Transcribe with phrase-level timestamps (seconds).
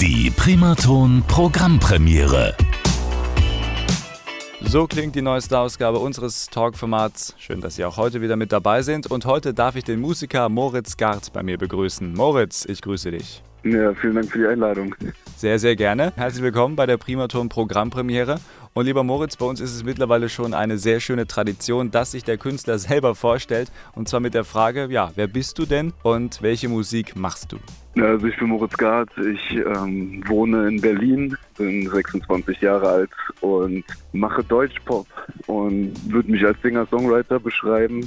[0.00, 2.56] Die Primaton Programmpremiere.
[4.60, 7.34] So klingt die neueste Ausgabe unseres Talk-Formats.
[7.38, 9.06] Schön, dass Sie auch heute wieder mit dabei sind.
[9.08, 12.12] Und heute darf ich den Musiker Moritz Gart bei mir begrüßen.
[12.12, 13.42] Moritz, ich grüße dich.
[13.62, 14.94] Ja, vielen Dank für die Einladung.
[15.36, 16.12] Sehr, sehr gerne.
[16.16, 18.40] Herzlich willkommen bei der Primaton Programmpremiere.
[18.76, 22.24] Und lieber Moritz, bei uns ist es mittlerweile schon eine sehr schöne Tradition, dass sich
[22.24, 23.70] der Künstler selber vorstellt.
[23.94, 27.58] Und zwar mit der Frage, ja, wer bist du denn und welche Musik machst du?
[28.02, 33.10] Also ich bin Moritz Gart, ich ähm, wohne in Berlin, bin 26 Jahre alt
[33.42, 35.06] und mache Deutschpop
[35.46, 38.00] und würde mich als Singer-Songwriter beschreiben.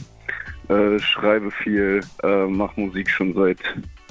[0.68, 3.60] Äh, schreibe viel, äh, mache Musik schon seit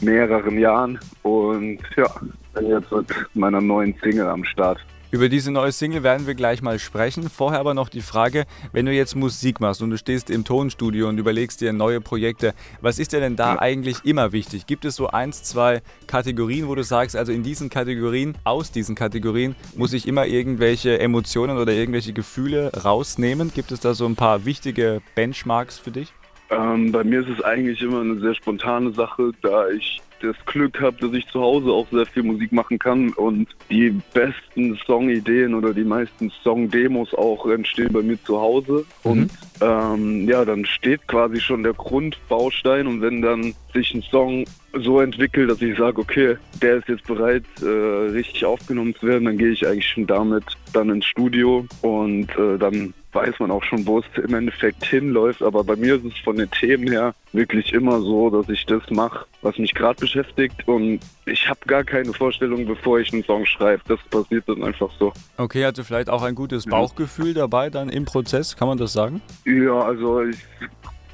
[0.01, 2.09] mehreren Jahren und ja,
[2.55, 4.79] bin jetzt mit meiner neuen Single am Start.
[5.13, 7.31] Über diese neue Single werden wir gleich mal sprechen.
[7.31, 11.09] Vorher aber noch die Frage, wenn du jetzt Musik machst und du stehst im Tonstudio
[11.09, 14.67] und überlegst dir neue Projekte, was ist dir denn da eigentlich immer wichtig?
[14.67, 18.97] Gibt es so eins, zwei Kategorien, wo du sagst, also in diesen Kategorien, aus diesen
[18.97, 23.53] Kategorien muss ich immer irgendwelche Emotionen oder irgendwelche Gefühle rausnehmen?
[23.55, 26.13] Gibt es da so ein paar wichtige Benchmarks für dich?
[26.51, 30.81] Ähm, bei mir ist es eigentlich immer eine sehr spontane Sache, da ich das Glück
[30.81, 35.55] habe, dass ich zu Hause auch sehr viel Musik machen kann und die besten Songideen
[35.55, 38.85] oder die meisten Songdemos auch entstehen bei mir zu Hause.
[39.05, 39.11] Mhm.
[39.11, 44.45] Und ähm, ja, dann steht quasi schon der Grundbaustein und wenn dann sich ein Song
[44.73, 49.25] so entwickelt, dass ich sage, okay, der ist jetzt bereit, äh, richtig aufgenommen zu werden,
[49.25, 53.65] dann gehe ich eigentlich schon damit dann ins Studio und äh, dann weiß man auch
[53.65, 55.43] schon, wo es im Endeffekt hinläuft.
[55.43, 58.89] Aber bei mir ist es von den Themen her wirklich immer so, dass ich das
[58.91, 60.67] mache, was mich gerade beschäftigt.
[60.69, 63.83] Und ich habe gar keine Vorstellung, bevor ich einen Song schreibe.
[63.89, 65.13] Das passiert dann einfach so.
[65.37, 69.21] Okay, hatte vielleicht auch ein gutes Bauchgefühl dabei dann im Prozess, kann man das sagen?
[69.45, 70.39] Ja, also ich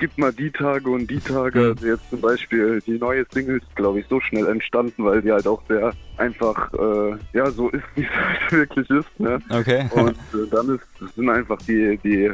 [0.03, 1.61] gibt mal die Tage und die Tage.
[1.61, 5.31] Also jetzt zum Beispiel die neue Single ist, glaube ich, so schnell entstanden, weil die
[5.31, 9.21] halt auch sehr einfach, äh, ja, so ist, wie es halt wirklich ist.
[9.21, 9.39] Ne?
[9.49, 9.89] Okay.
[9.95, 12.33] Und äh, dann ist, sind einfach die, die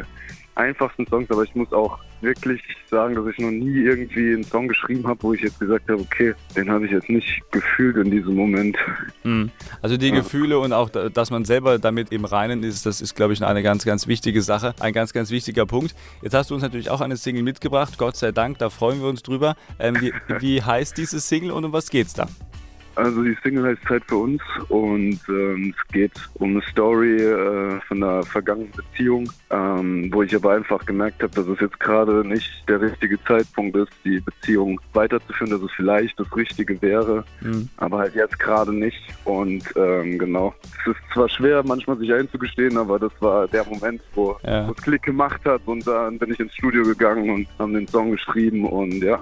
[0.55, 4.69] einfachsten Songs, aber ich muss auch wirklich sagen, dass ich noch nie irgendwie einen Song
[4.69, 8.11] geschrieben habe, wo ich jetzt gesagt habe, okay, den habe ich jetzt nicht gefühlt in
[8.11, 8.77] diesem Moment.
[9.25, 9.51] Mhm.
[9.83, 10.17] Also die ja.
[10.17, 13.63] Gefühle und auch, dass man selber damit im Reinen ist, das ist, glaube ich, eine
[13.63, 15.95] ganz, ganz wichtige Sache, ein ganz, ganz wichtiger Punkt.
[16.23, 19.09] Jetzt hast du uns natürlich auch eine Single mitgebracht, Gott sei Dank, da freuen wir
[19.09, 19.57] uns drüber.
[19.79, 22.27] Ähm, wie, wie heißt diese Single und um was geht's da?
[22.99, 27.81] Also die Single heißt Zeit für uns und ähm, es geht um eine Story äh,
[27.83, 32.27] von einer vergangenen Beziehung, ähm, wo ich aber einfach gemerkt habe, dass es jetzt gerade
[32.27, 37.69] nicht der richtige Zeitpunkt ist, die Beziehung weiterzuführen, dass es vielleicht das Richtige wäre, mhm.
[37.77, 39.01] aber halt jetzt gerade nicht.
[39.25, 44.03] Und ähm, genau, es ist zwar schwer manchmal sich einzugestehen, aber das war der Moment,
[44.15, 44.69] wo ja.
[44.69, 48.11] es Klick gemacht hat und dann bin ich ins Studio gegangen und haben den Song
[48.11, 49.21] geschrieben und ja,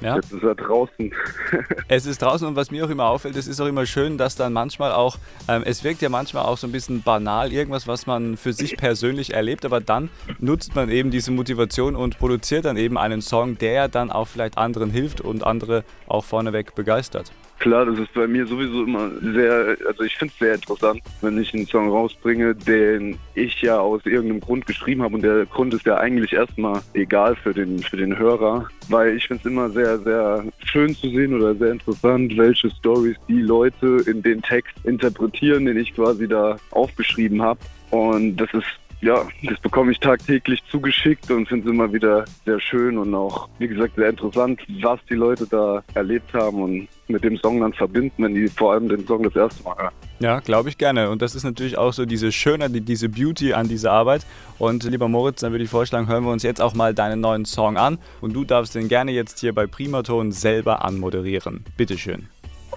[0.00, 0.16] ja.
[0.16, 1.12] Jetzt ist er draußen.
[1.88, 4.36] es ist draußen und was mir auch immer auffällt, es ist auch immer schön, dass
[4.36, 5.16] dann manchmal auch,
[5.48, 8.76] ähm, es wirkt ja manchmal auch so ein bisschen banal, irgendwas, was man für sich
[8.76, 13.58] persönlich erlebt, aber dann nutzt man eben diese Motivation und produziert dann eben einen Song,
[13.58, 17.32] der dann auch vielleicht anderen hilft und andere auch vorneweg begeistert.
[17.66, 21.36] Klar, das ist bei mir sowieso immer sehr, also ich finde es sehr interessant, wenn
[21.36, 25.74] ich einen Song rausbringe, den ich ja aus irgendeinem Grund geschrieben habe und der Grund
[25.74, 29.68] ist ja eigentlich erstmal egal für den, für den Hörer, weil ich finde es immer
[29.70, 34.76] sehr, sehr schön zu sehen oder sehr interessant, welche Stories die Leute in den Text
[34.84, 37.58] interpretieren, den ich quasi da aufgeschrieben habe.
[37.90, 42.58] Und das ist ja, das bekomme ich tagtäglich zugeschickt und finde es immer wieder sehr
[42.60, 47.22] schön und auch, wie gesagt, sehr interessant, was die Leute da erlebt haben und mit
[47.22, 49.94] dem Song dann verbinden, wenn die vor allem den Song das erste Mal hören.
[50.18, 51.10] Ja, glaube ich gerne.
[51.10, 54.26] Und das ist natürlich auch so diese Schönheit, diese Beauty an dieser Arbeit.
[54.58, 57.44] Und lieber Moritz, dann würde ich vorschlagen, hören wir uns jetzt auch mal deinen neuen
[57.44, 57.98] Song an.
[58.22, 61.64] Und du darfst den gerne jetzt hier bei Primaton selber anmoderieren.
[61.76, 62.28] Bitteschön.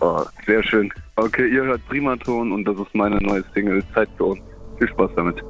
[0.01, 0.91] Oh, sehr schön.
[1.15, 4.41] Okay, ihr hört Primaton und das ist meine neue Single Zeit für uns.
[4.77, 5.41] Viel Spaß damit.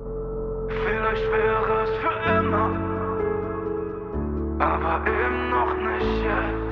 [4.60, 6.70] Aber eben noch nicht jetzt.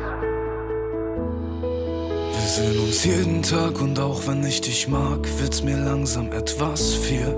[2.34, 6.94] Wir sehen uns jeden Tag und auch wenn ich dich mag, wird's mir langsam etwas
[6.94, 7.36] viel.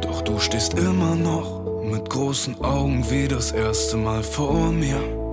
[0.00, 5.25] Doch du stehst immer noch mit großen Augen wie das erste Mal vor mir.